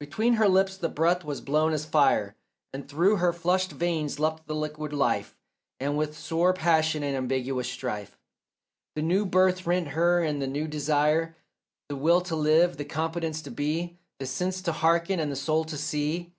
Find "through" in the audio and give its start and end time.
2.88-3.18